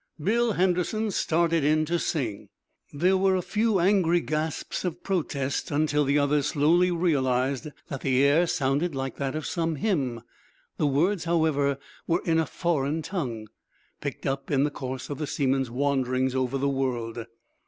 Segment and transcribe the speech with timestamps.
[0.19, 2.49] Bill Henderson started in to sing.
[2.91, 8.23] There were a few angry gasps of protest until the others slowly realized that the
[8.23, 10.23] air sounded like that of some hymn.
[10.77, 11.77] The words, however,
[12.07, 13.47] were in a foreign tongue,
[14.01, 17.23] picked up in the course of the seaman's wanderings over the world.